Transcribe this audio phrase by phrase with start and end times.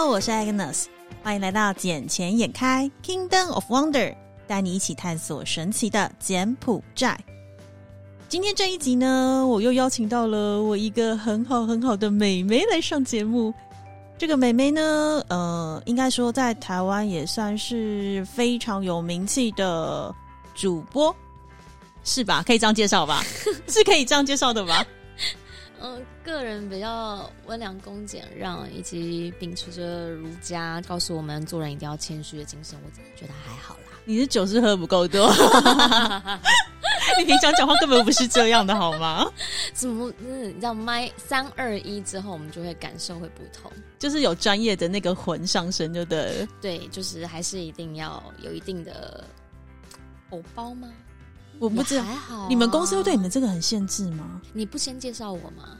[0.00, 0.84] Hello，我是 Agnes，
[1.24, 4.14] 欢迎来到捡钱眼开 Kingdom of Wonder，
[4.46, 7.18] 带你一起探索神奇的柬埔寨。
[8.28, 13.52] 今天这一集呢，我又邀请到了我一个很好很好的美眉来上节目。
[14.16, 20.14] 这个美眉呢，呃，应该说在台湾也算是非常有名气的
[20.54, 21.12] 主播，
[22.04, 22.40] 是吧？
[22.46, 23.24] 可以这样介绍吧？
[23.66, 24.86] 是可以这样介绍的吧？
[25.80, 26.00] 嗯，
[26.32, 33.80] 个人比较温良恭俭让，以及秉持着儒家告诉我们做人一定要谦虚的精神，我真的觉得还好啦。
[34.04, 35.30] 你的酒是喝不够多，
[37.18, 39.30] 你平常讲话根本不是这样的，好吗？
[39.74, 40.10] 怎么？
[40.20, 46.48] 嗯，你知道麦三二一之后，我们就会感受会不同，就是有专业的那个魂上身，就对。
[46.60, 49.24] 对，就是还是一定要有一定的
[50.30, 50.88] 偶包吗？
[51.58, 52.48] 我不知道，还好。
[52.48, 54.40] 你们公司会对你们这个很限制吗？
[54.54, 55.76] 你不先介绍我吗？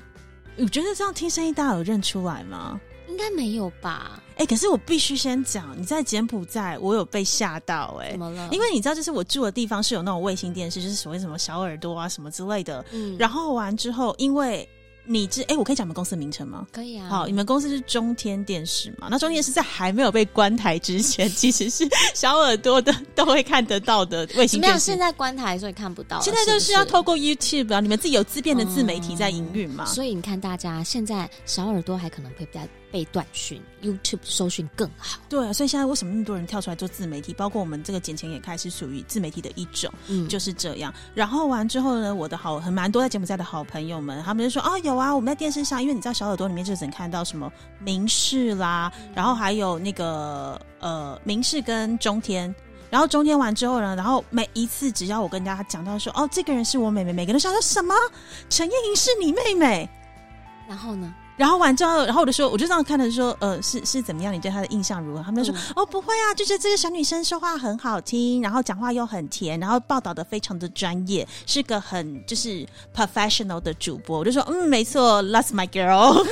[0.59, 2.81] 我觉得这样听声音，大家有认出来吗？
[3.09, 4.23] 应该没有吧？
[4.37, 8.49] 哎，可是我必须先讲，你在柬埔寨，我有被吓到哎，怎么了？
[8.53, 12.85] 因为你知道，就是我住的地方是有那种卫星电视，就是所谓什么小耳朵啊什么之类的。
[12.93, 14.69] 嗯，然后完之后，因为。
[15.09, 16.67] 你知哎，我可以讲你们公司名称吗？
[16.71, 17.09] 可以啊。
[17.09, 19.09] 好，你们公司是中天电视嘛？
[19.11, 24.81] 那中天电视在还没有被关台之前， 其实是小耳朵的都会看得到的卫星电视。
[24.81, 26.21] 现在关台所以看不到。
[26.21, 29.87] 现在就是要透过 YouTube 啊，你们自己有自变的自媒体在营运嘛？
[29.87, 32.69] 所以你看，大家现在小耳朵还可能会在。
[32.91, 35.19] 被短讯，YouTube 搜寻更好。
[35.29, 37.33] 对啊，所以现在为什么那么多人跳出来做自媒体？
[37.35, 40.93] 包括我们这个捡钱也开始属于自媒体的一种，嗯，就是这样。
[41.15, 52.55] 然后完之后呢，我的好很蛮多在柬埔寨的好朋友们，他们就说：“哦，有啊，我们在电视上，因为你知道小耳朵里面就只能看到什么明视啦，然后还有那个呃明视跟中天。
[52.91, 57.95] 然后中天完之后呢，然后每一次只要我跟大家讲到说：哦，这个人是我妹妹，每个人都想说什么？
[58.49, 59.89] 陈燕莹是你妹妹？
[60.67, 64.35] 然后呢？”然后完之后，然后我就说，我就这样看的说，呃，是是怎么样？
[64.35, 65.23] 你对她的印象如何？
[65.23, 74.19] 他们就说，哦，不会啊，就是这个小女生说话很好听，然后讲话又很甜，然后报道的非常的专业，是个很就是 professional 的主播。
[74.19, 76.27] 我就说，嗯，没错，That's my girl。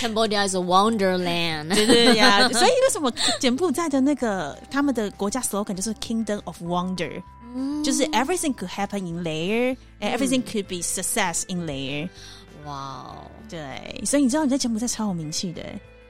[0.00, 1.74] Cambodia is a wonderland。
[1.74, 3.10] 对对呀，所以为什么
[3.40, 7.22] 柬埔寨的那个他们的国家 slogan 就是 Kingdom of Wonder，
[7.82, 12.10] 就是 Everything could happen in there，and everything could be success in there。
[12.66, 15.62] 哇哦，对，所以你知道你在柬埔寨超有名气的，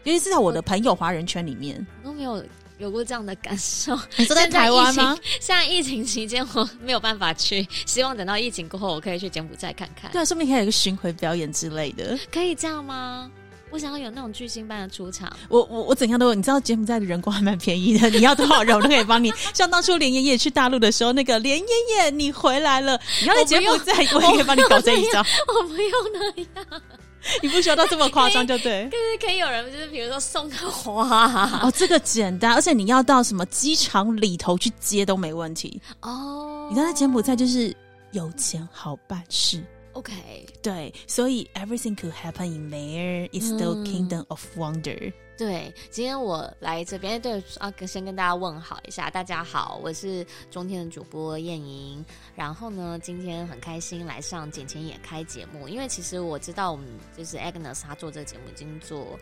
[0.04, 2.42] 尤其是在我的朋友华人圈里面，都没有
[2.78, 3.98] 有过这样的感受。
[4.16, 5.16] 你说在台湾吗？
[5.40, 10.10] 现在疫情期间我没有办法去，希望等到疫情过后我可以去柬埔寨看看。
[10.12, 13.30] 对啊，说不定可以有一个巡回表演之类的，可以这样吗？
[13.70, 15.36] 我想要有那种巨星般的出场。
[15.48, 19.32] 我我我怎样都有，你知道柬埔寨的人工还蛮便宜的，你要多少人我都可以帮你。
[19.52, 21.64] 像当初连爷爷去大陆的时候，那个连爷
[21.96, 25.18] 爷你回来了，你要在柬埔寨，我也可以帮你搞这一招。
[25.48, 26.82] 我不用那样，
[27.42, 28.88] 你不需要到这么夸张就对。
[28.90, 31.26] 可是可以有人就是比如说送个花
[31.62, 36.66] 哦，这个简单，而且你要到什么机场里头去接都没问题哦。
[36.68, 37.74] 你知道在柬埔寨就是
[38.12, 39.62] 有钱好办事。
[39.94, 40.12] OK，
[40.60, 45.12] 对，所以 everything could happen in there is still kingdom of wonder。
[45.36, 52.04] 对，今天我来这边，对啊，先跟大家问好一下，大家好，我是中天的主播燕莹。
[52.34, 59.18] 然后呢，今天很开心来上《简钱也开》节目，因为其实我知道我们就是 Agnes，他做这个节目已经做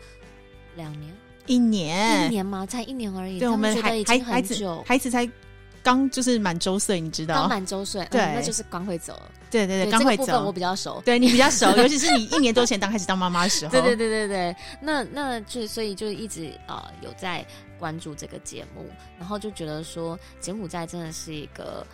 [0.75, 2.65] 两年，一年，一年吗？
[2.65, 3.39] 才一年而已。
[3.39, 5.29] 对，我们还还孩子，孩子才。
[5.83, 7.35] 刚就是满周岁，你知道？
[7.35, 9.21] 刚满周岁，对，那就是刚会走。
[9.51, 10.43] 对对对，刚会走。
[10.45, 13.71] 我比较熟，对你比较熟， 尤其是你一年多前刚开始当妈妈的时候。
[13.73, 17.45] 对对对对对，那那就所以就一直呃有在
[17.77, 18.89] 关注这个节目，
[19.19, 21.85] 然后就觉得说柬埔寨真的是一个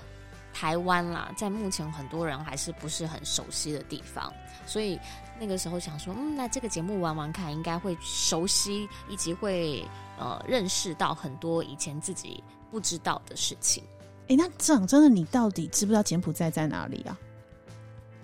[0.54, 4.32] 台湾啦，在目前很多人还是不是很熟悉的地方，
[4.66, 5.00] 所以
[5.40, 9.86] 那个时候想说，嗯，那这个节目玩玩看，应该会熟悉，以及会
[10.18, 12.44] 呃认识到很多以前自己。
[12.72, 13.84] 不知道的事情，
[14.28, 17.18] 哎，那讲真的，你到底知不知道柬埔寨在哪里啊？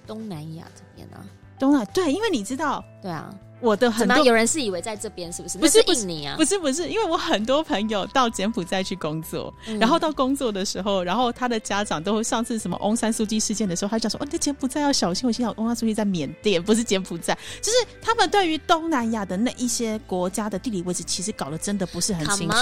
[0.05, 1.25] 东南亚这边啊，
[1.57, 5.57] 东南对，因为你知道，对啊，我的很多有人是以为在这边，是不是？
[5.57, 15.25] 不是印尼啊，不是不是，因为我很多朋友到柬埔寨去工作，然后到工作的时候，然后他的家长都会上次什么翁山书记事件的时候，他讲说，哦，那柬埔寨要小心。
[15.27, 22.57] 我心想，翁山书记在缅甸，不是柬埔寨，就是他们对于东南亚的那一些国家的地理位置，其实搞得真的不是很清楚。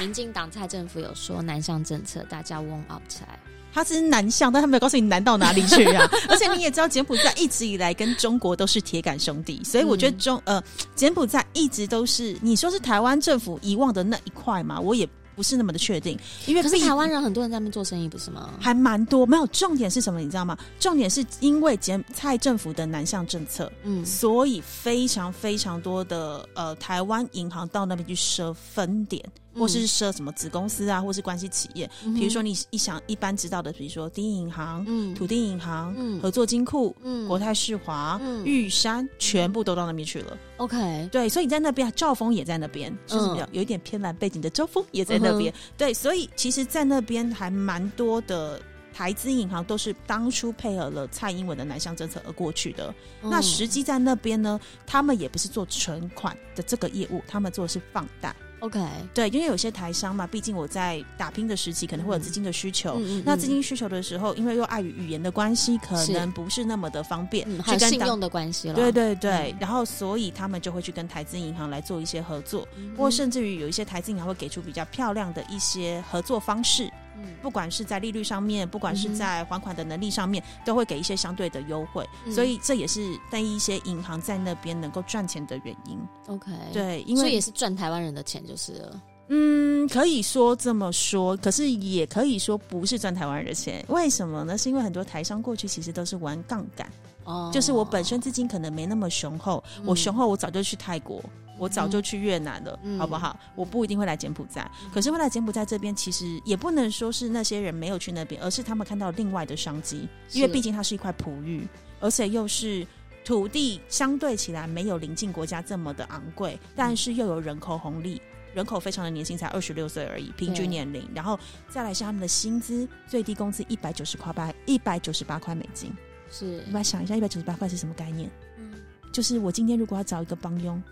[0.00, 3.38] 民进党蔡政府有说南向政策，大家 warm up 起来。
[3.72, 6.08] 他是南向，但他没有告诉你南到哪里去啊！
[6.28, 10.62] 而且你也知道，柬埔寨一直以来跟中国都是铁杆兄弟，所以我觉得中呃
[10.94, 18.50] 柬埔寨一直都是你说是台湾政府遗忘的那一块嘛，我也不是那么的确定，因为可是台湾人很多人在那边做生意，不是吗？
[18.60, 19.24] 还蛮多。
[19.24, 20.56] 没有重点是什么，你知道吗？
[20.78, 29.24] 重点是因为柬蔡政府的南向政策，嗯，所以非常非常多的呃台湾银行到那边去设分点，
[29.54, 31.88] 或是设什么子公司啊，或是关系企业。
[32.14, 40.36] 比如说你一想一般知道的，比如说第一银行、嗯土地银行、嗯合作金库、嗯国泰世华、嗯玉山，全部都到那边去了。
[40.58, 45.52] OK，对，所以在那边，兆丰也在那边，就是比较有一点偏蓝背景的兆丰也在那边。
[45.76, 48.60] 对，所以其实，在那边还蛮多的
[48.92, 52.94] 台资银行都是当初配合了蔡英文的南向政策而过去的。
[53.22, 58.34] 那嗯实际在那边呢，他们也不是做存款的这个业务，他们做的是放贷。
[58.62, 58.80] OK，
[59.12, 62.96] 对，因为有些台商嘛，毕竟我在打拼的时期可能会有资金的需求。
[63.24, 69.56] 那资金需求的时候，因为又碍于语言的关系，可能不是那么的方便嗯，还去跟信用的关系了，对对对，嗯。
[69.58, 72.92] 然后所以他们就会去跟台资银行来做一些合作，嗯。
[72.94, 76.88] 哼，或甚至于有一些台资银行会给出比较漂亮的一些合作方式，
[77.22, 82.08] 嗯不管是在利率上面，不管是在还款的能力上面，都会给一些相对的优惠。
[82.24, 85.98] 嗯所以这也是在一些银行在那边能够赚钱的原因。
[86.26, 89.02] OK，，对，因为所以也是赚台湾人的钱就是了。
[89.28, 93.82] 嗯，可以说这么说，可是也可以说不是赚台湾人的钱。
[93.88, 94.58] 为什么呢？
[94.58, 96.86] 是因为很多台商过去其实都是玩杠杆。
[97.24, 101.22] 哦，就是我本身资金可能没那么雄厚，嗯我雄厚我早就去泰国，
[101.58, 103.38] 我早就去越南了，嗯好不好？
[103.54, 111.66] 我不一定会来柬埔寨，可是会来柬埔寨这边，其实也不能说是那些人没有去那边，而是他们看到另外的商机，因为毕竟它是一块璞玉，
[112.00, 112.86] 而且又是。
[113.24, 118.20] 土地相对起来没有邻近国家这么的昂贵，但是又有人口红利，
[118.52, 121.08] 人口非常的年轻，才二十六岁而已，平均年龄。
[121.14, 121.38] 然后
[121.68, 125.94] 再来是他们的薪资，最低工资一百九十块八一百九十八块美金。
[126.32, 128.28] 是你来想一下，一百九十八块是什么概念？
[128.58, 128.72] 嗯
[129.12, 130.82] 就是我今天如果要找一个帮佣，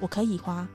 [0.00, 0.66] 我可以花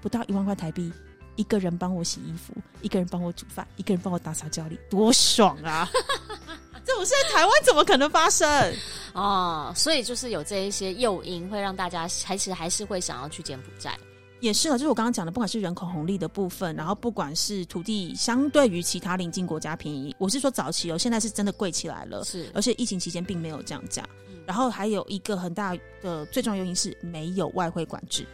[0.00, 0.90] 不到一万块台币，
[1.36, 5.86] 一个人帮我洗衣服，一个人帮我煮饭，一个人帮我打扫家里，多爽啊！
[6.82, 8.74] 这种事在台湾怎么可能发生？
[9.12, 13.94] 哦，所以就是有这一些诱因，会让大家还是还是会想要去柬埔寨。
[14.40, 24.02] 也是啊，就是我刚刚讲的，不管是人口红利的部分，然后不管是土地相对于其他邻近国家便宜，我是说早期哦，现在是真的贵起来了，是而且疫情期间并没有降价。
[24.28, 28.26] 嗯然后还有一个很大的最重要原因是没有外汇管制。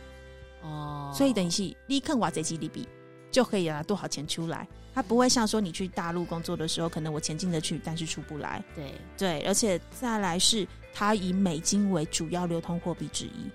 [0.62, 2.88] 哦，所以等于是立刻挖贼基利比
[3.30, 8.64] 就可以拿多少钱出来，它不会像说你去大陆工作的时候，可能我钱进得去，但是出不来。
[8.74, 13.50] 对对，而且再来是它以美金为主要流通货币之一。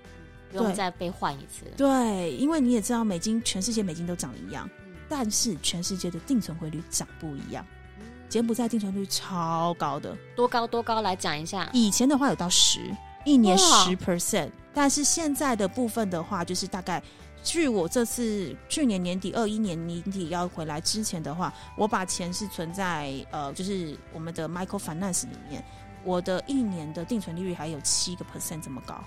[0.52, 1.64] 对不用再被换一次。
[1.76, 7.66] 对，因为你也知道，美金全世界美金都涨一样，嗯但是全世界的定存汇率涨不一样。
[7.98, 11.68] 嗯柬埔寨定存率超高的，多高多高来讲一下。
[11.72, 12.80] 以前的话有到十，
[13.24, 17.02] 一年哇十 percent，但是现在的部分的话，就是大概。
[17.44, 25.64] 据我这次去年年底二一年年底要回来之前的话，我把钱是存在呃，就是我们的 Michael Finance 里面，
[26.04, 29.02] 我的一年的定存利率还有七个 percent 这么高。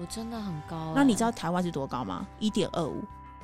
[0.00, 2.26] 我真的很高欸、那你知道台湾是多高吗？
[2.38, 3.02] 一点二五。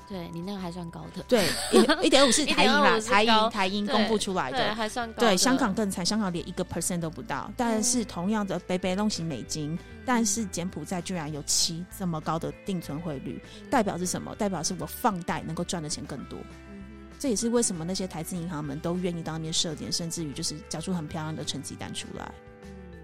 [0.08, 1.48] 对你那个还算高的，对，
[2.02, 4.74] 一点五是台银啦，台高银台银公布出来对，的。
[4.74, 5.20] 还算高。
[5.20, 7.48] 对，香港更惨，香港连一个 percent 都不到。
[7.56, 14.34] 但是同样的北北弄型美金，但是柬埔寨居然有七这么高的定存汇率，代表是什么？
[14.34, 16.36] 代表是我放贷能够赚的钱更多。
[16.72, 16.80] 嗯
[17.16, 22.32] 这也是为什么那些台资银行们都愿意到那边设点，甚至于就是缴出很漂亮的成绩单出来。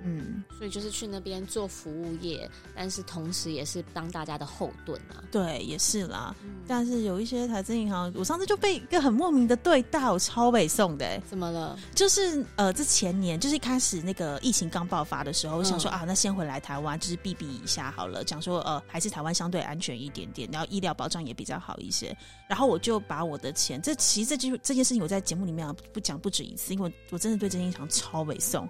[0.03, 5.23] 哼嗯嗯，所以就是去那边做服务业，但是同时也是当大家的后盾啊。
[5.31, 6.35] 对，也是啦。
[6.45, 11.23] 嗯但是有一些台资银行，我上次就被一个很莫名的对待，我超北送的、欸。
[11.29, 11.79] 怎么了？
[11.95, 18.25] 就是呃，这前年就是一开始那个疫情刚爆发的时候，我想说嗯啊，那先回来台湾，就是避避一下好了。
[18.25, 22.17] 讲说呃，还是台湾相对安全一点点，然后医疗保障也比较好一些。
[22.49, 28.69] 然后我就把我的钱，这其实这就这件事情我在节目里面啊不讲不止一次，因为我真的对这间银行超北宋。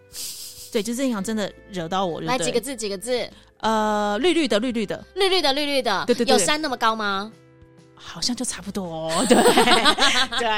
[0.77, 2.77] 对，就这银行真的惹到我，了来几个字？
[2.77, 3.27] 几个字？
[3.61, 6.05] 呃，绿绿的绿绿的，绿绿的，绿绿的。
[6.05, 7.33] 对对对有山那么高吗？
[7.95, 9.39] 好像就差不多，对
[10.39, 10.49] 对。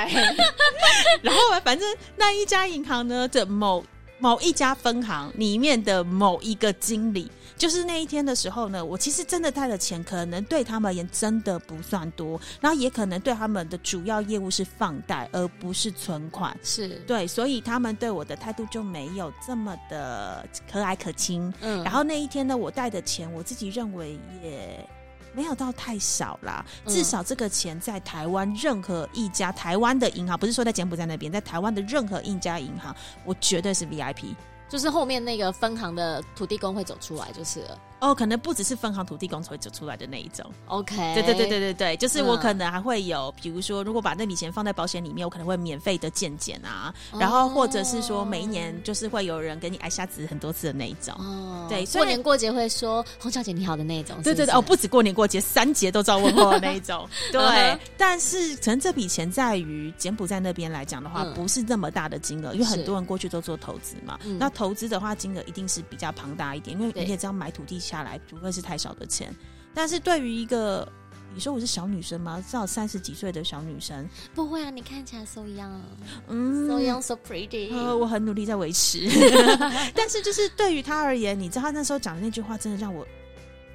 [1.22, 3.84] 然后反正那一家银行呢的某
[4.18, 16.56] 某一家分行里面的某一个经理，就是那一天的时候呢，我其实真的带的钱可能对他们而言真的不算多，然后也可能对他们的主要业务是放贷而不是存款。
[16.62, 21.52] 是，对，所以他们对我的态度就没有这么的和蔼可亲。
[21.60, 24.88] 嗯然后那一天呢，我带的钱，我自己认为也
[25.34, 26.64] 没有到太少啦。
[26.86, 34.34] 嗯至少这个钱在台湾任何一家台湾的银行，不是说在柬埔寨那边，在台湾的任何一家银行，我绝对是 VIP。
[34.68, 37.80] 就是后面那个分行的土地公会走出来，就是了。
[38.00, 40.44] 哦，可能不只是分行土地公才会走出来的那一种。
[40.66, 51.14] OK，对对对对对对，就是我嗯可能还会有，比如说，如果把那笔钱放在保险里面，我可能会免费的健检啊，哦然后或者是说每一年就是会有人给你挨下子很多次的那一种。
[51.18, 57.08] 哦，对过年过节会说洪小姐你好的那一种，对对对，哦，不止过年过节，三节都照问候的那一种。
[57.32, 64.18] 对嗯，但是可能这笔钱在于柬埔寨那边来讲的话，嗯不是那么大的金额，因为很多人过去都做投资嘛。
[64.24, 69.34] 嗯那投资的话，金额一定是比较庞大一点，因为对你也知道买土地下来不会是太少的钱。
[69.74, 70.86] 但是对于一个
[71.34, 72.42] 你说我是小女生吗？
[72.44, 76.68] 至少三十几岁的小女生，不会啊，你看起来 so young，so 嗯。
[76.68, 79.06] Young so pretty，呃，我很努力在维持，
[79.94, 83.06] 但是就是对于他而言，你知道他那时候讲的那句话，真的让我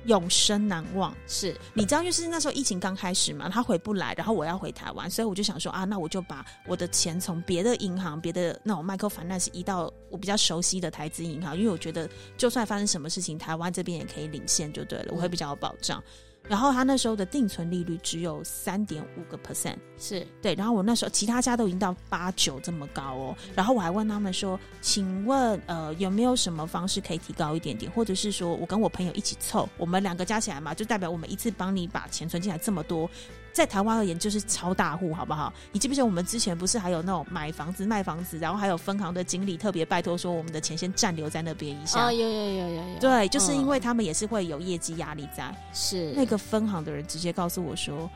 [0.06, 1.16] 永生难忘。
[1.28, 16.04] 是你知道，就是那时候疫情刚开始嘛，他回不来，然后我要回台湾，所以我就想说啊，那我就把我的钱从别的银行、别的那种 micro finance 移到我比较熟悉的台资银行，因为我觉得就算发生什么事情，台湾这边也可以领先就对了，我会比较有保障。
[16.48, 33.10] 然后他那时候的定存利率只有三点五个 percent，是，对，然后我那时候其他家都已经到八九这么高哦，然后我还问他们说，请问呃有没有什么方式可以提高一点点，或者是说我跟我朋友一起凑，我们两个加起来嘛，就代表我们一次帮你把钱存进来这么多，
[33.54, 35.54] 在台湾而言就是超大户，好不好？
[35.72, 42.08] 你记不记得我们之前不是还有那种买房子卖房子，然后还有分行的经理特别拜托说我们的钱先暂留在那边一下。
[42.08, 48.10] 哦，有有有有有，对，就是因为嗯他们也是会有业绩压力在，是那个分行的人直接告诉我说：“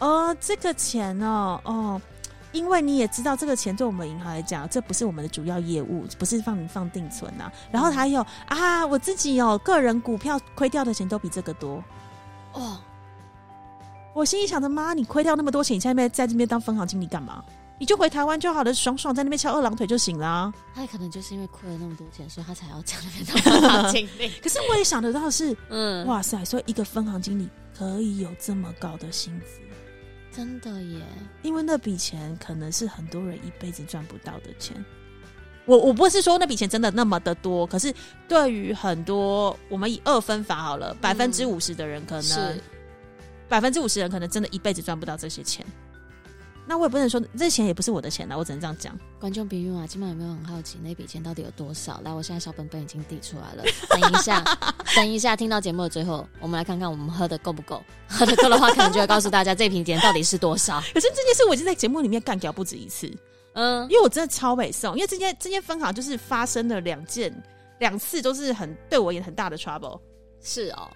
[0.00, 2.02] 哦，这个钱哦，哦，
[2.50, 11.82] 因为你也知道，这个钱对我们银行来讲，这不是我们的主要业务，不是放放定存呐、然后还有啊，我自己哦，个人股票亏掉的钱都比这个多。
[12.52, 12.76] 哦，
[14.14, 17.44] 我心里想着，妈，你亏掉那么多钱，你现在那边在这边当分行经理干嘛？
[17.78, 20.52] 你就回台湾就好了，爽爽在那边翘二郎腿就行了啊。
[20.74, 24.30] 他可能就是因为亏了那么多钱，所以他才要这样那边当分行经理。
[24.42, 29.60] 可是我也想得到是，嗯，哇塞，所以一个分行经理可以有这么高的薪资。”
[30.30, 31.00] 真的耶，
[31.42, 34.76] 因为那笔钱可能是很多人一辈子赚不到的钱。
[35.66, 37.92] 我我不是说那笔钱真的那么的多，可是
[38.28, 42.62] 对于很多我们以二分法好了，百分之五十的人可能是
[43.50, 45.66] 百分之五十人可能真的一辈子赚不到这些钱。
[46.66, 48.96] 那我也不能说这钱也不是我的钱啊，我只能这样讲。
[49.18, 52.00] 观众朋友啊，今晚有没有很好奇那笔钱到底有多少？
[52.04, 54.44] 来，我现在小本本已经递出来了，等一下，
[54.94, 57.82] 等一下，听到节目的最后，我们来看看我们喝的够不够。
[58.06, 60.80] 喝的够的话，可能就会告诉大家这瓶钱到底是多少。
[60.94, 63.12] 可是这件事我已经在节目里面干掉不止一次，
[63.54, 67.34] 嗯，因为我真的超北宋，因为这件这件分行就是发生了两件
[67.80, 69.98] 两次都是很对我也很大的 trouble。
[70.40, 70.88] 是哦。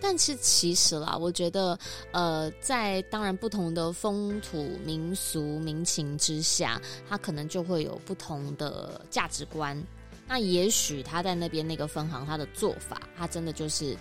[0.00, 1.78] 但是其实啦，我觉得，
[2.12, 9.80] 呃，在当然不同的风土民俗民情之下，他可能就会有不同的价值观。
[10.28, 13.96] 那也许他在那边那个分行，他的做法，他真的就是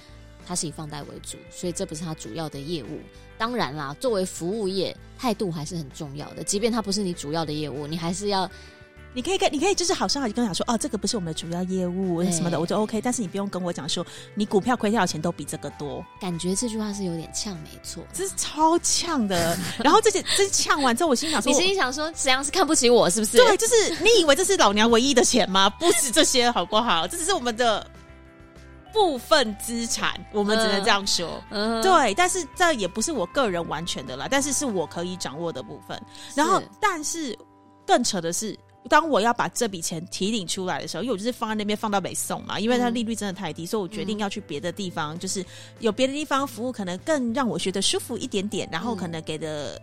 [0.47, 2.99] 他是以放贷为主，所以这不是他主要的业务。
[3.37, 6.43] 当然啦，作为服务业，态度还是很重要的。
[6.43, 8.49] 即便它不是你主要的业务，你还是要
[9.15, 12.99] 你可以跟你可以就是好声好气跟我讲说，哦，这个不是我们的主要业务什么的，我就 OK。
[12.99, 14.05] 但是你不用跟我讲说，
[14.35, 18.03] 你股票亏掉的钱都比这个多，感觉这句话是有点呛，没错。
[18.13, 19.57] 这是超呛的。
[19.81, 23.37] 然后这些这呛完之后，我心想说你，心里想说，怎样是看不起我，是不是？
[23.37, 25.69] 对，就是你以为这是老娘唯一的钱吗？
[25.79, 27.07] 不止这些，好不好？
[27.07, 27.89] 这只是我们的
[28.91, 31.41] 部分资产，我们只能这样说。
[31.51, 36.01] 嗯，对，但是这也不是我个人完全的啦，但是是我可以掌握的部分。
[36.35, 37.37] 然后，但是
[37.85, 38.57] 更扯的是，
[38.89, 45.45] 当我要把这笔钱提领出来的时候，因为我就是放在那边放到北宋嘛，因为它嗯利率真的太低，所以我决定要去别的地方，就是
[45.79, 49.81] 有别的地方服务可能更让我觉得舒服一点点，然后可能给的。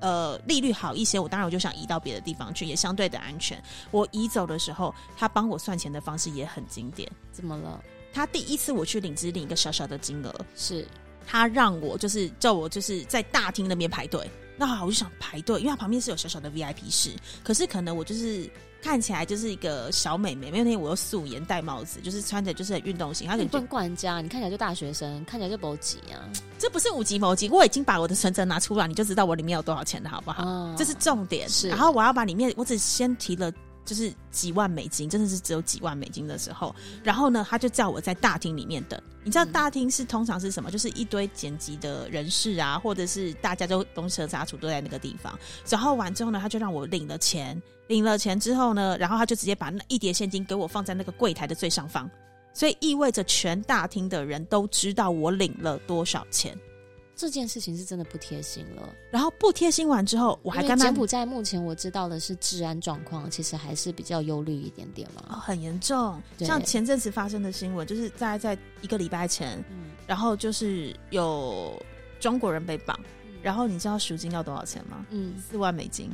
[0.00, 3.60] 呃，利率好一些，我当然我就想移到别的地方去，也相对的安全。
[3.90, 7.10] 我移走的时候，他帮我算钱的方式也很经典。
[7.32, 7.82] 怎么了？
[8.12, 10.86] 他第一次我去领只领一个小小的金额，是
[11.26, 14.30] 他让我就是叫我就是在大厅那边排队。
[14.58, 17.10] 那好，我就想排队，因为它旁边是有小小的 VIP 室，
[17.44, 18.50] 可是可能我就是
[18.82, 26.18] 看起来就是一个小美眉，没有那天我又素颜戴帽子，就是穿着就是很运动型，他可能就你不能怪人家，你看起来就大学生，看起来就某级啊。
[26.58, 30.42] 这不是五级某级，我已经把我的存折拿出来，你就知道我里面有多少钱了，好不好？
[30.44, 31.48] 哦这是重点。
[31.48, 33.52] 是然后我要把里面，我只先提了
[33.88, 39.00] 就是几万美金，真的是只有几万美金的时候，然后呢，他就叫我在大厅里面等。
[39.24, 40.70] 你知道嗯大厅是通常是什么？
[40.70, 45.38] 就是一堆剪辑的人士啊，或者是大家都东车杂处都在那个地方。
[45.70, 52.10] 然后完之后呢，他就让我领了钱，领了钱之后呢，然后他就直接把那一叠现金给我放在那个柜台的最上方，
[52.52, 56.54] 所以意味着全大厅的人都知道我领了多少钱。
[57.18, 58.94] 这件事情是真的不贴心了。
[59.10, 65.40] 然后不贴心完之后，我还跟他因为柬埔寨目前我知道的是治安状况，其实还是比较忧虑一点点哦嘛。
[65.40, 66.22] 很严重。
[66.38, 71.76] 像前阵子发生的新闻，就是大概在一个礼拜前，嗯，然后就是有
[72.20, 72.96] 中国人被绑，
[73.26, 75.04] 嗯然后你知道赎金要多少钱吗？
[75.10, 76.10] 嗯，四万美金，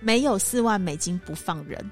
[0.00, 1.90] 没有四万美金不放人。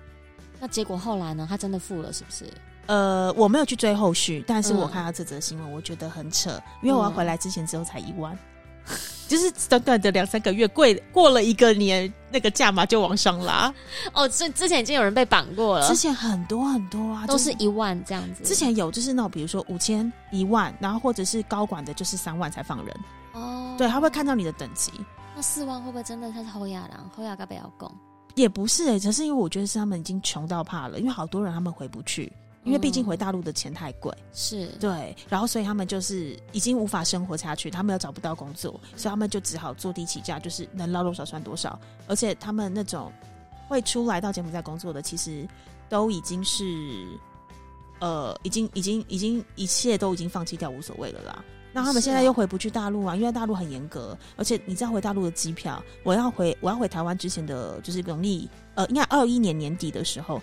[0.61, 1.47] 那结果后来呢？
[1.49, 2.45] 他真的付了，是不是？
[2.89, 8.37] 呃，我没有去追后续，但是我嗯看到这则新闻，我觉得很扯，因为我要回来之前只有才一万，
[9.29, 13.73] 就是短短的两三个月，贵过了一个年，那个价码就往上拉。
[14.15, 18.43] 哦，之之前已经有人被绑过了之，前很多很多啊，都就是一万这样子。
[18.43, 22.97] 之前有就是那种比如说五千、一万，然后或者是高管的，就是三万才放人。
[23.35, 24.91] 哦，对，他会看到你的等级，
[25.37, 27.11] 那四万会不会真的他是侯亚郎？
[27.15, 27.93] 侯亚该不要供？
[28.35, 32.33] 也不是哎、只是因为我觉得是他们已经穷到怕了，因为好多人他们回不去，
[32.69, 34.15] 因为毕竟回大陆的钱太贵。
[34.33, 41.79] 是，对，然后所以他们就是已经无法生活下去，他们又找不到工作，所以他们就只好坐地起价，就是能捞多少算多少。
[42.07, 43.11] 而且他们那种
[43.67, 45.49] 会出来到柬埔寨工作的，其实
[45.89, 46.65] 都已经是
[48.01, 51.45] 呃，已经已经已经一切都已经放弃掉，无所谓了啦。
[51.71, 60.41] 那他们现在又回不去大陆啊，因为大陆很严格，而且你知道回大陆的机票，我要回我要回台湾之前的，就是农历呃，应该二一年年底的时候，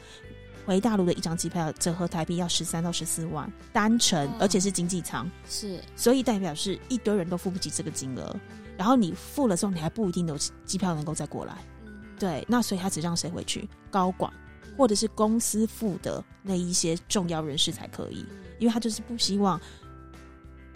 [0.66, 8.36] 回大陆的一张机票折合台币要十三到十四万单程，哦而且是经济舱，是，所以代表是一堆人都付不起这个金额。
[8.78, 11.56] 然后你付了之后，你还不一定有机票能够再过来。
[11.86, 13.70] 嗯，对，那所以他只让谁回去？
[13.90, 14.32] 高管
[14.78, 18.26] 或者是公司付的那一些重要人士才可以，
[18.60, 19.62] 因为他就是不希望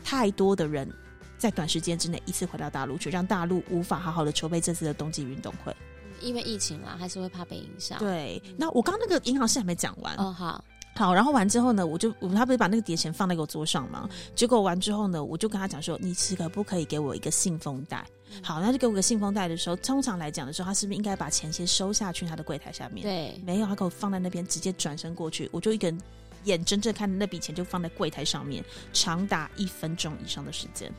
[0.03, 0.89] 太多的人
[1.37, 5.75] 在短时间之内一次回到大陆去，让大陆无法好好的筹备这次的冬季运动会。
[6.21, 10.15] 嗯因为疫情啦，还是会怕被影响。，对，那我刚刚那个银行事还没讲完。
[10.17, 10.63] 哦，好，
[10.95, 14.07] 好，然后完之后呢，我就我他不是把那个碟钱放在我桌上吗？
[14.35, 18.05] 结果完之后呢，我就跟他讲说，你是可不可以给我一个信封袋？
[18.43, 25.99] 好，那就给我个信封袋的时候，通常来讲的时候，他是不是应该把钱先收下去他的柜台下面？，对，没有，他给我放在那边，直接转身过去，我就一个人
[26.43, 30.93] 眼睁睁看着那笔钱就放在柜台上面，长达一分钟以上的时间。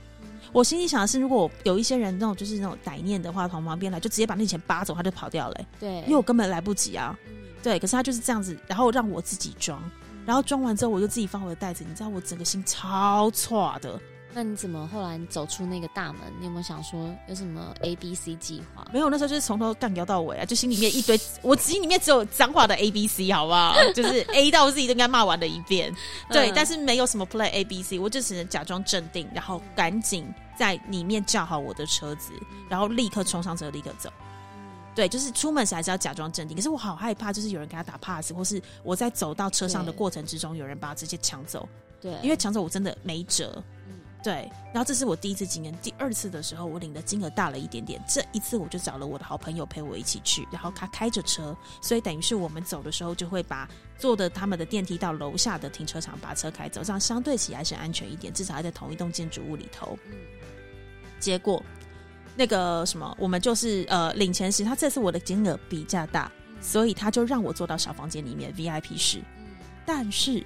[0.52, 5.66] 我心里想的是，如果我有一些人那种就是那种歹念的话，从旁边来，就直接把那钱扒走，他就跑掉了、欸。
[5.78, 7.16] 对，因为我根本来不及啊。
[7.28, 7.36] 嗯。
[7.62, 9.82] 对，可是他就是这样子，然后让我自己装，
[10.24, 14.00] 然后装完之后我就自己放我的袋子，你知道我整个心超错的，
[14.32, 16.20] 那你怎么后来你走出那个大门？
[16.38, 18.86] 你有没有想说有什么 A B C 计划？
[18.92, 23.74] 没有那时候就是从头干掉到尾啊，就心里面一堆，我心里面只有脏话的 A B C 好不好？
[23.92, 25.94] 就是 A 到 Z 都应该骂完了一遍，
[26.30, 32.32] 对，嗯但是没有什么 play A B C，我就只能假装镇定，然后赶紧在里面叫好我的车子，
[32.68, 34.10] 然后立刻冲上车，立刻走。
[34.94, 36.56] 对，就是出门时还是要假装镇定。
[36.56, 41.68] 可是我好害怕，就是有人给他打 pass，或是我在走到车上的过程之中，有人把他直接抢走。
[42.00, 43.62] 对，因为抢走我真的没辙。
[44.20, 59.98] 嗯对，然后这是我第一次经验，第二次的时候我领的金额大了一点点，这一次我就找了我的好朋友陪我一起去，然后他开着车，所以等于是我们走的时候就会把坐的他们的电梯到楼下的停车场把车开走，这样相对起来是安全一点，至少还在同一栋建筑物里头。
[60.10, 60.16] 嗯
[61.18, 61.62] 结果
[62.34, 69.18] 那个什么，我们就是呃领钱时，他这次我的金额比较大，所以他就让我坐到小房间里面 VIP 室。
[69.18, 70.44] 嗯但是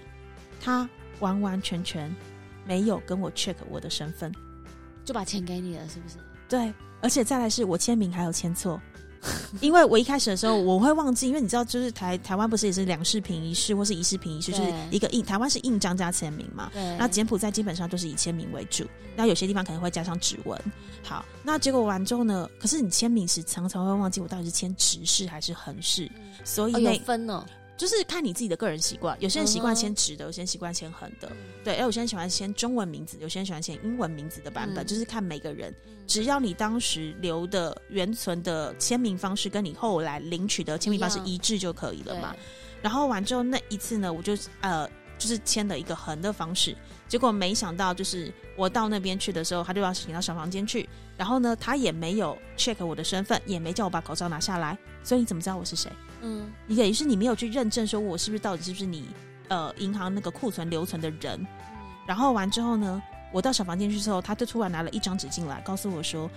[0.60, 0.88] 他
[1.20, 2.12] 完完全全
[2.66, 4.32] 没有跟我 check 我的身份，
[5.04, 6.16] 就把钱给你了，是不是？
[6.48, 8.80] 对，而且再来是我签名还有签错。
[9.62, 16.68] 因为我一开始的时候我会忘记，因为你知道，就是台台湾不是也是两视频一式，或是一视频一式，就是一个印台湾是印章加签名嘛。
[16.74, 18.84] 对，那柬埔寨基本上都是以签名为主，
[19.16, 20.60] 那有些地方可能会加上指纹。
[21.02, 22.46] 好，那结果完之后呢？
[22.60, 26.06] 可是你签名时常常会忘记我到底是签直式还是横式，
[26.44, 27.42] 所以哦，那、有分哦，
[27.76, 31.30] 就是看你自己的个人习惯，有些人习惯签直的，有些人习惯签横的。
[31.64, 35.74] 对，哎有些人喜欢签中文名字，有些人喜欢签英文名字的版本，嗯就是看每个人。
[36.06, 42.36] 只要你当时留的原存的签名方式跟你后来领取的签名方式一致就可以了嘛。
[42.80, 46.76] 然后完之后那一次呢，我就呃就是签了一个横的方式，
[47.08, 55.90] 结果没想到就是我到那边去的时候，他就要请到小房间去，然后呢他也没有 check 我的身份，也没叫我把口罩拿下来，所以你怎么知道我是谁？
[56.26, 59.10] 嗯，你等于是你没有去认证说我是不是到底是不是你
[59.48, 61.46] 呃银行那个库存留存的人，
[62.06, 66.30] 然后完之后呢，我到小房间去之后，他就突然拿了一张纸进来，告诉我说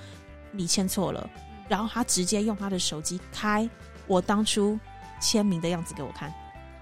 [0.52, 1.30] 你签错了，
[1.70, 3.68] 然后他直接用他的手机开
[4.08, 4.78] 我当初
[5.22, 6.34] 签名的样子给我看，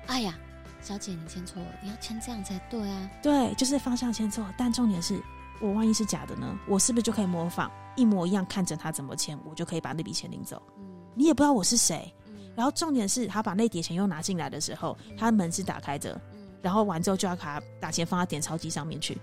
[0.08, 0.36] 哎呀，
[0.82, 3.10] 小姐你签错了，你要签这样才对啊。
[3.22, 5.22] 对，就是方向签错，但重点是
[5.62, 10.60] 我万一是假的呢，我是不是就可以模仿一模一样看着他怎么签，我就可以把那笔钱领走？
[10.80, 10.84] 嗯。
[11.14, 12.12] 你也不知道我是谁。
[12.56, 16.20] 然后重点是他把那叠钱又拿进来的时候他门是打开着
[16.62, 19.18] 然后完之后就要卡打钱放到点钞机上面去。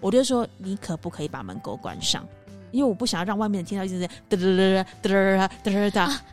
[0.00, 2.26] 我就说你可不可以把门给我关上？
[2.70, 4.06] 因为我不想要让外面的听到一直在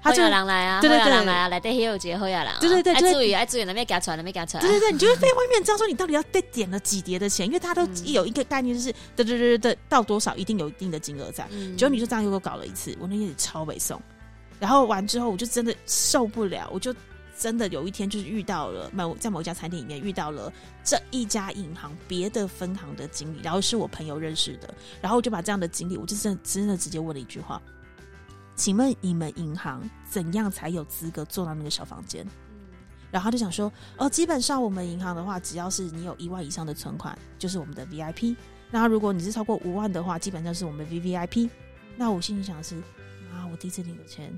[0.04, 14.02] 他就狼来啊对对对狼来啊来对黑有节后要狼对对对爱注意爱注意那边给他传那边给他传对对对你就会被外面这样说你到底要被点了几叠的钱因为他都有一个概念就是得得得得到多少一定有一定的金额在结果你就这样又给我搞了一次我那天超北宋
[14.60, 16.94] 然后完之后我就真的受不了，我就
[17.38, 20.52] 真的有一天就是遇到了某在某一家餐厅里面遇到了
[20.84, 27.62] 这一家银行别的分行的经理，然后是我朋友认识的，然后我就把这样的经历，我就真真的直接问了一句话：
[28.56, 32.26] 请问你们银行怎样才有资格做到那个小房间？
[33.12, 38.36] 然后他就想说，哦，基本上我们银行的话，只要是你有一万以上的存款，就是我们的 VIP。
[38.72, 41.50] 那如果你是超过五万的话，基本上是我们 VVIP。
[41.96, 42.82] 那我心里想的是，
[43.36, 44.38] 妈，我第一次领的钱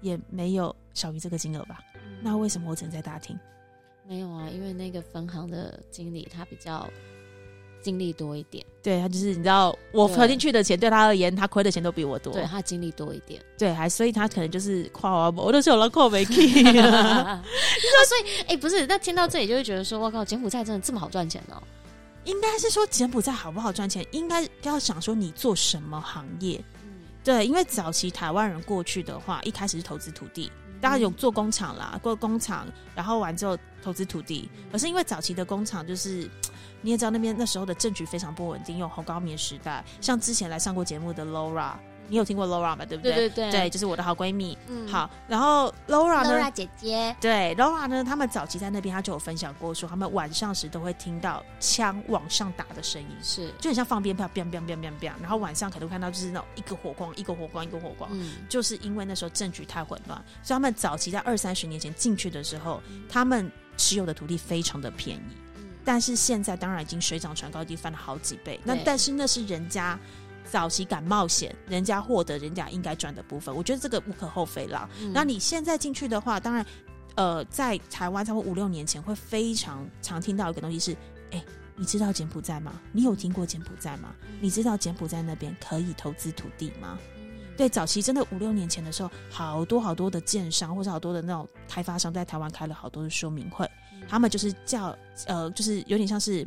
[0.00, 1.80] 也没有小于这个金额吧？
[2.22, 3.38] 那为什么我只能在大厅？
[4.08, 6.88] 没有啊，因为那个分行的经理他比较
[7.80, 12.32] 精力多一点，对他就是你知道，我对投进去的钱对他而言，他亏的钱都比我多。
[12.32, 13.42] 对他精力多一点。
[13.58, 16.62] 对，还所以他可能就是夸我，我都是有人扣没 key。
[16.62, 21.62] 那所以，哎、不是，那听到这里就会觉得说，我靠，柬埔寨真的这么好赚钱哦？
[22.24, 26.62] 应该是说柬埔寨好不好赚钱，应该要想说你做什么行业。
[27.22, 34.50] 嗯，对，因为早期台湾人过去的话，一开始是投资土地，大家有做工厂啦，过工厂，然后完之后投资土地。
[34.70, 36.28] 可是因为早期的工厂就是。
[36.84, 41.74] 你也知道那边那时候的政局非常不稳定，有红高棉时代，像之前来上过节目的 Laura，
[42.08, 42.84] 你有听过 Laura 吗？
[42.84, 43.28] 对不对对？
[43.28, 44.56] 对对对，就是我的好闺蜜。
[44.68, 48.04] 嗯好，然后 Laura 呢？，Laura 姐姐，对，Laura 呢？
[48.04, 55.12] 他们早期在那边，他就有分享过说，他们晚上时都会听到枪往上打的声音，是，就很像放鞭炮，biang biang biang biang biang。
[55.20, 58.10] 然后晚上可能看到就是那种一个火光，一个火光，一个火光。
[58.12, 65.20] 嗯，就是因为那时候政局太混乱，所以他们早期在二三十年前进去的时候，他们持有的土地非常的便宜。
[65.56, 68.60] 嗯但是现在当然已经水涨船高，已经翻了好几倍。
[68.62, 69.98] 那但是那是人家
[70.50, 74.88] 早期敢冒险，人家获得人家应该赚的部分，我觉得这个无可厚非啦。
[75.00, 76.66] 嗯那你现在进去的话，当然，
[77.14, 80.96] 呃，在台湾差不多五六年前会非常常听到一个东西是，
[81.30, 81.42] 哎、
[81.76, 82.80] 你知道柬埔寨吗？
[82.92, 84.14] 你有听过柬埔寨吗？
[84.40, 86.98] 你知道柬埔寨那边可以投资土地吗？
[87.16, 87.22] 嗯
[87.54, 96.42] 对，早期真的五六年前的时候，好多好多的建商或者好多的那种开发商在台湾开了好多的说明会，嗯他们就是叫呃，就是有点像是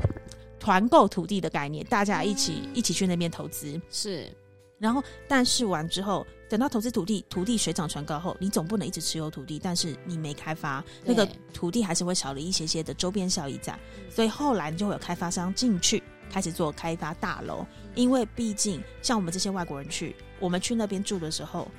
[0.60, 3.80] 团购土地的概念，大家一起、嗯一起去那边投资。
[3.90, 4.32] 是，
[4.80, 13.74] 然后，但是完之后，等到投资土地，土地水涨船高后，你总不能一直持有土地，但是你没开发，那个土地还是会少了一些些的周边效益在。
[13.74, 17.66] 嗯所以后来你就会有开发商进去，开始做开发大楼。
[17.96, 21.70] 因为毕竟像我们这些外国人去，我们去那边住的时候，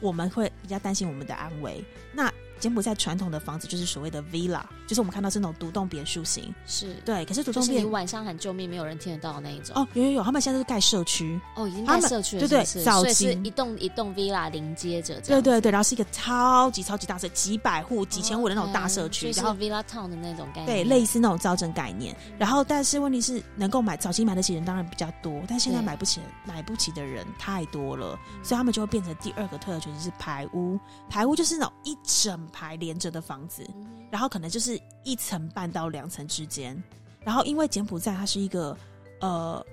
[0.00, 1.84] 我们会比较担心我们的安危。
[2.12, 2.32] 那
[2.62, 6.54] 柬埔寨传统的房子就是所谓的 villa，就是我们看到是那种独栋别墅型。
[6.64, 9.74] 是，对，可是独栋别晚上喊救命，没有人听得到的那一种。
[9.74, 11.40] 哦，有有有，他们现在都是盖社区。
[11.56, 22.16] 哦，已经他们在社区了，对对早期一栋一栋 villa 连接着对对对，然后是一个超级超级大社，几百户、几千户的那种大社区，然后 villa town 的那种概念，对，类似那种造镇概念。
[22.38, 30.78] 然后，但是问题是，能够买早期买得起人当然比较多，但现在买不起买不起的人太多了，所以他们就会变成第二个特权，就是排屋。
[31.08, 33.66] 排屋就是那种一整排连着的房子，
[34.10, 36.80] 然后可能就是一层半到两层之间。
[37.24, 38.76] 然后，因为柬埔寨它是一个
[39.20, 39.64] 呃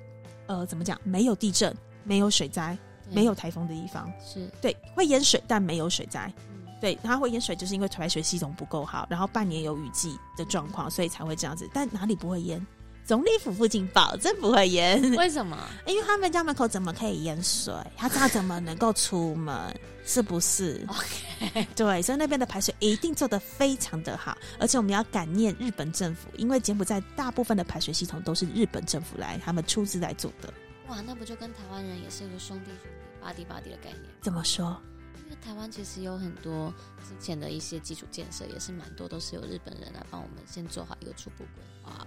[0.48, 2.78] 呃怎么讲，没有地震、没有水灾、
[3.12, 6.32] 没有台风的地方，是，对，会淹水，但没有水灾。
[6.50, 11.70] 嗯对，它会淹水，就是因为排水系统不够好，然后半年有雨季的状况，所以才会这样子。
[11.74, 12.66] 但哪里不会淹？
[13.10, 15.58] 总理府附近保证不会淹，为什么？
[15.88, 17.74] 因为他们家门口怎么可以淹水？
[17.98, 19.76] 他家怎么能够出门？
[20.06, 30.54] 是不是 OK 对，所以那边的排水一定做得非常的好，而且我们要感念日本政府，因为柬埔寨大部分的排水系统都是日本政府来他们出资来做的。
[30.90, 34.04] 哇，那不就跟台湾人也是一个兄弟兄弟、巴蒂巴蒂的概念？
[34.22, 34.80] 怎么说？
[35.26, 36.72] 因为台湾其实有很多
[37.04, 42.06] 之前的一些基础建设，也是蛮多都是由日本人来帮我们先做好一个初步规划。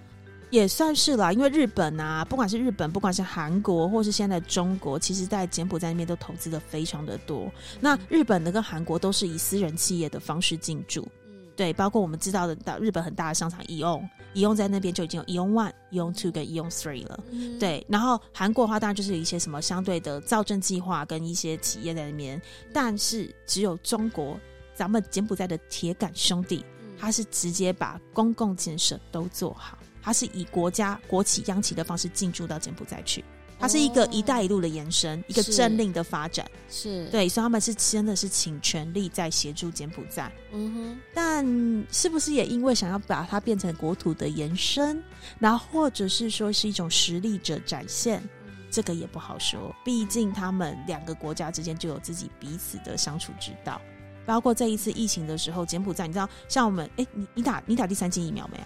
[0.53, 7.51] 也算是啦，因为日本啊，不管是日本，不管是韩国，或是现在中国，其实在柬埔寨那边都投资的非常的多。
[7.81, 17.19] 那日本的跟韩国都是以私人企业的方式进驻，嗯，对，包括我们知道的到日本很大的商场 EON，EON 在那边就已经有 EON One、EON Two 跟 EON Three 了。
[17.31, 22.39] 嗯，对，然后韩国的话，当然就是有一些什么相对的造镇计划跟一些企业在那边，
[22.75, 24.39] 但是只有中国，
[24.75, 33.25] 咱们柬埔寨的铁杆兄弟，嗯，他是直接把公共建设都做好，他是以国家国企央企的方式进驻到柬埔寨去。
[33.61, 36.45] 它是一个哦“一带一路”的延伸，一个政令的发展。
[36.69, 40.33] 是，，对，所以他们是真的是请全力在协助柬埔寨。
[40.53, 41.47] 嗯哼但
[41.89, 45.01] 是不是也因为想要把它变成国土的延伸，
[45.39, 48.29] 然后或者是说是一种实力者展现，哼，
[48.69, 49.73] 这个也不好说。
[49.85, 53.81] 毕竟他们两个国家之间就有自己彼此的相处之道。
[54.27, 58.65] 包括这一次疫情的时候，柬埔寨，你知道，像我们，哎，你你打你打第三剂疫苗没有？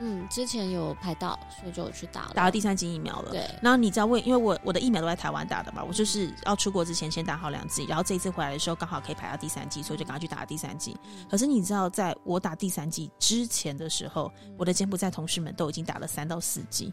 [0.00, 3.30] 嗯，之前有排到，所以就去打了，打了第三剂疫苗了。
[3.30, 10.96] 对，然后你知道为，因为我我的疫苗都在台湾打的嘛，我就是要出国之前先打好两剂，然后这一次回来的时候刚好可以排到第三剂，所以就赶快去打了第三剂。
[11.30, 16.92] 可是你知道，在我打第三剂之前的时候，我的柬埔寨同事们都已经打了三到四剂。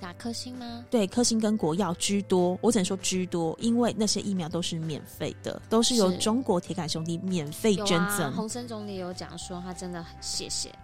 [0.00, 0.84] 打科兴吗？
[0.90, 8.32] 对，科兴跟国药居多，我只能说居多，因为那些疫苗都是免费的，都是由中国铁杆兄弟免费捐赠。
[8.32, 10.74] 洪森总理有讲说，他真的很谢谢，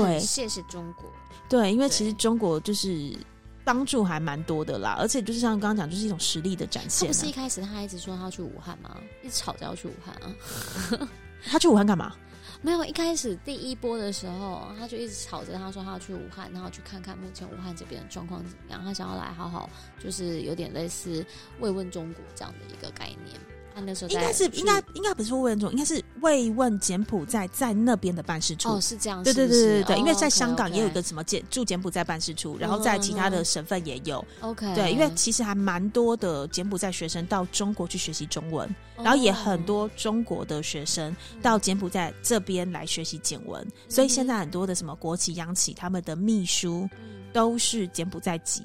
[0.00, 1.10] 对很谢谢中国，
[1.48, 3.16] 对，因为其实中国就是
[3.64, 7.32] 帮助还蛮多的啦，而且就是像刚刚讲，就是一种实力的展现、啊不是一。
[7.32, 8.96] 开始他一直说他要去武汉吗？
[9.22, 11.08] 一直吵着要去武汉啊。
[11.46, 12.14] 他去武汉干嘛？
[12.62, 21.24] 没有，一开始第一波的时候，他就一直吵着他说他要去武汉，然后去看看目前武汉这边的状况怎么样，他想要来好好，就是有点类似
[21.60, 23.38] 慰问中国这样的一个概念。
[23.74, 28.68] 他那时候应该是应该应该不是慰问中，应该是慰问柬埔寨在那边的办事处。
[28.68, 34.24] 哦是这样，对对对对对，哦因为在香港也有一个什么柬驻柬埔寨办事处，然后在其他的省份也有。
[34.40, 47.24] OK，对，因为其实还蛮多的柬埔寨学生到中国去学习中文，然后也很哦多中国的学生到柬埔寨这边来学习柬文，所以现在很多的什么国企、央企，他们的秘书嗯。
[47.34, 48.62] 都是柬埔寨籍，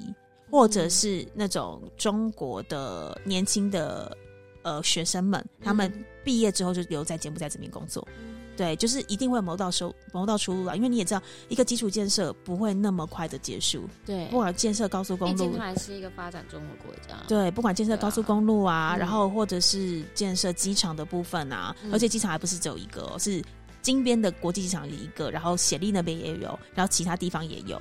[0.48, 4.16] 或者是那种中国的年轻的
[4.62, 5.92] 呃学生们，他们
[6.24, 8.06] 毕业之后就留在柬埔寨这边工作。
[8.18, 17.16] 嗯对，就是一定会谋到收谋到出路啊，因为你也知道，一个基础建设不会那么快的结束，对，不管建设高速公路还是一个发展中的国家。
[17.26, 23.42] 对，不管建设高速公路啊，啊然后或者是建设机场的部分啊，嗯而且机场还不是只有一个、哦，是
[23.80, 27.80] 金边的国际机场有一个，然后暹粒那边也有，然后其他地方也有。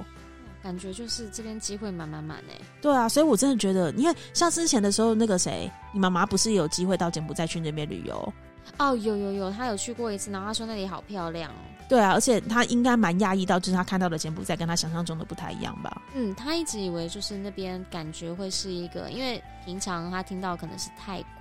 [0.62, 2.62] 感觉就是这边机会满满满哎。
[2.82, 8.34] 对啊，所以我真的觉得，因为像之前的时候，那个谁，你妈妈不是有机会到柬埔寨去那边旅游？
[8.78, 11.56] 哦，有有有，她有去过一次，然后她说那里好漂亮哦。
[11.90, 16.02] 对啊，而且她应该蛮讶异到，就是她看到的柬埔寨跟她想象中的不太一样吧？
[16.14, 21.39] 嗯，她一直以为就是那边感觉会是一个，因为平常她听到可能是泰国，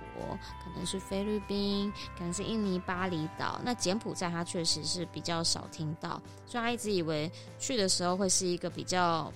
[0.63, 9.31] 可能是菲律宾，可能是印尼巴厘岛，那柬埔寨他确实是比较少听到，所以他一直以为去的时候会是一个比较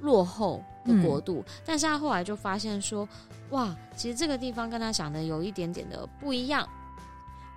[0.00, 3.08] 落后的国度，但是他后来就发现说，
[3.50, 6.66] 哇，其实这个地方跟他想的有一点点的不一样，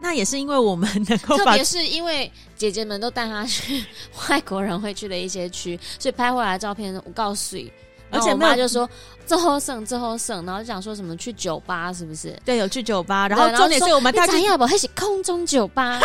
[0.01, 3.85] 那也是因为我们能够特别是因为姐姐们都带他去
[4.29, 7.71] 外国人会去的一些区，所以拍回来的照片，我告诉你，
[8.13, 8.89] 而且我妈就说
[9.25, 12.37] 这后剩这后剩，然后就讲说什么去酒吧是不是？
[12.45, 15.99] 对有去酒吧，然后重点是我们大家，因大家不还是空中酒吧？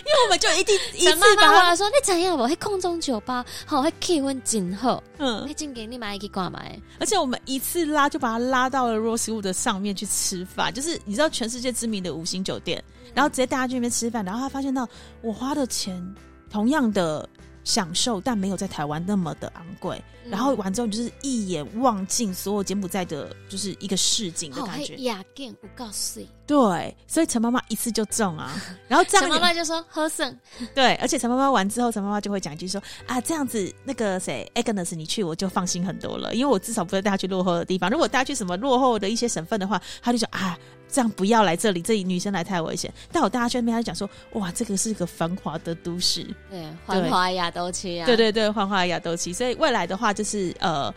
[0.00, 2.42] 因为我们就一定 一次把它，妈妈话说你怎样不？
[2.44, 6.60] 迄空中酒吧，好，迄气温真好，嗯迄，正经你买去干嘛？
[6.98, 12.82] 而且我们一次拉就把他拉到了 Rosewood 的上面去吃饭，就是你知道全世界知名的五星酒店，
[13.14, 14.86] 然后直接带他去那边吃饭，然后他发现到
[15.22, 16.02] 我花的钱
[16.50, 17.26] 同样的
[17.64, 19.96] 享受，但没有在台湾那么的昂贵。
[19.98, 25.02] 嗯然后完之后，你就是一眼望尽所有柬埔寨的，就是一个市景的，感觉迄。
[25.02, 26.28] 雅景有够水。
[26.46, 28.52] 对，所以陈妈妈一次就中啊，
[28.86, 30.38] 然后这样陈妈妈就说喝剩，
[30.72, 37.90] 对，而且陈妈妈完之后，陈妈妈就会讲一句说啊，这样子那个谁 Agnes 你去我就放心很多了，因为我至少不会带她去落后的地方。
[37.90, 40.56] 如果带她去什么落后的一些省份的话，她就说啊，
[40.90, 42.92] 这样不要来这里，这里女生来太危险。
[43.12, 49.32] 但我大家去那边，他就讲说哇，这个是个繁华的都市，对，繁华亚都区啊，对对对，繁华亚洲区。
[49.32, 50.92] 所以未来的话，就是呃，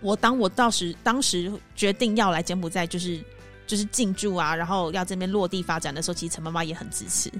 [0.00, 3.20] 我当我到时当时决定要来柬埔寨，就是
[3.66, 7.30] 就是进驻啊，然后要这边落地发展的时候，其实陈妈妈也很支持。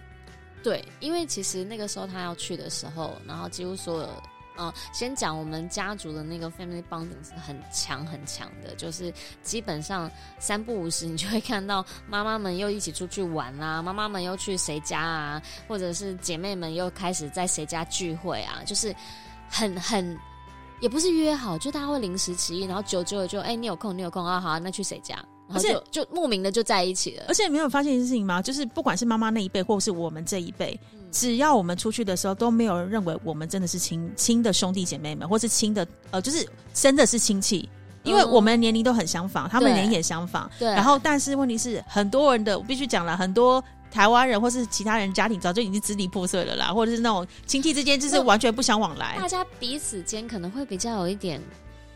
[0.63, 4.23] 对，因为其实那个时候他要去的时候，然后几乎所有，
[4.57, 9.13] 呃，先讲我们家族的那个 family bonding 是很强很强的，就是
[9.43, 18.95] 基本上三不五时，你就会看到妈妈们又一起出去玩啊，妈妈们又去谁家啊，或者是姐妹们又开始在谁家聚会啊，就是
[19.49, 20.17] 很很。
[20.81, 25.15] 也不是约好，就大家会临时起意，然后久久的就哎、你有空你有空啊，好啊，那去谁家，
[25.49, 27.33] 然后而且就就莫名的就在一起了而。
[27.33, 28.43] 且你没有发现一件事情吗？
[28.43, 37.69] 就是不管是妈妈那一辈，或是我们这一辈，嗯只要我们出去的时候，都没有人认为我们真的是亲亲的兄弟姐妹们，或是亲的呃，就是真的是亲戚。
[38.03, 40.51] 因为嗯我们年龄都很相仿，他们对年龄也相仿。
[40.59, 49.27] 对，然后，但是问题是，很多人的我必须讲了，很多台湾人或是其他人家庭早就已经支离破碎了啦，或者是那种亲戚之间就是完全不相往来大。
[49.27, 51.41] 家彼此间可能会比较有一点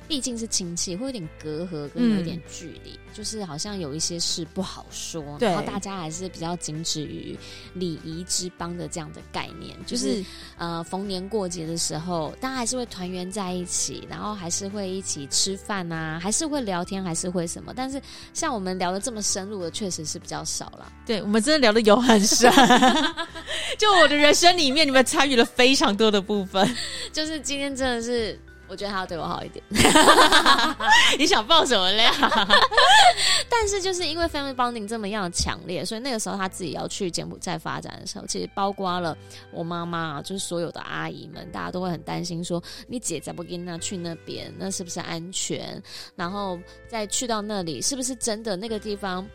[0.09, 7.39] 毕竟是亲戚，会有点隔阂跟有点距离，就是好像有一些事不好说，对然后大家还是比较仅止于
[7.75, 10.25] 礼仪之邦的这样的概念，就是
[10.57, 18.01] 呃逢年过节的时候，大家还是会团圆在一起，然后还是会一起吃饭啊，还是会聊天，还是会什么，但是
[18.33, 20.91] 像我们聊的这么深入的，确实是比较少了。
[21.05, 22.51] 对我们真的聊的有很深，
[23.79, 26.75] 就我的人生里面，你们参与了非常多的部分。
[27.13, 29.65] 就是今天真的是，我觉得他要对我好一点。
[31.19, 32.11] 你想爆什么料？
[33.49, 39.17] 但是就是因为 family bonding 这么样的强烈，所以那个时候他自己要去柬埔寨发展的时候，其实包括了
[39.51, 45.83] 我妈妈啊，就是所有的阿姨们，大家都会很担心说，你姐在不跟那去那边，那是不是安全？
[46.15, 49.27] 然后再去到那里，是不是真的那个地方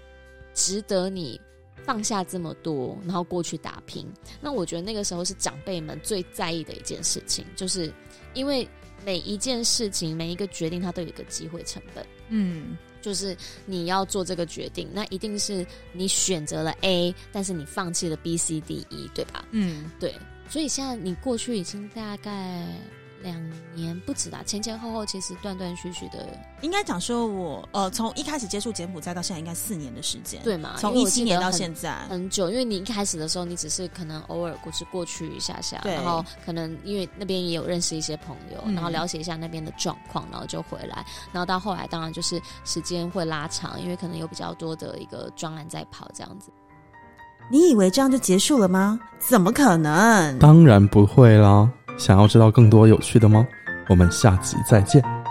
[0.53, 1.39] 值得你？
[1.83, 4.05] 放下这么多，然后过去打拼。
[4.41, 7.93] 那我觉得那个时候是长辈们最在意的一件事情，就是
[8.33, 8.67] 因为
[9.05, 12.05] 每一件事情、每一个决定，它都有一个机会成本。
[12.29, 19.45] 嗯，就是你要做这个决定，那一定是你选择了 A，但是你放弃了 B、C、D、E，对吧？
[19.51, 20.15] 嗯，对。
[20.49, 22.67] 所以现在你过去已经大概
[23.23, 23.41] 两
[23.73, 26.27] 年不止啦，前前后后其实断断续续的，
[26.61, 30.75] 应该讲说我呃，从一开始接触柬埔寨到现在，应该四年的时间，对嘛？
[30.77, 46.51] 从一七年到现在，很久，因为你一开始的时候，你只是可能偶尔过去过去一下下，然后可能因为那边也有认识一些朋友，嗯然后了解一下那边的状况，然后就回来，然后到后来当然就是时间会拉长，因为可能有比较多的一个专案在跑这样子。
[47.51, 48.99] 你以为这样就结束了吗？
[49.19, 50.39] 怎么可能？
[50.39, 51.69] 当然不会啦！
[51.97, 53.47] 想要知道更多有趣的吗？
[53.89, 55.22] 我们下集再见。